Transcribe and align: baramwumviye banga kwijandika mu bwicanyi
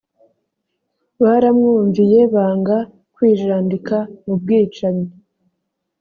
baramwumviye 1.21 2.19
banga 2.33 2.77
kwijandika 3.13 3.97
mu 4.23 4.33
bwicanyi 4.41 5.07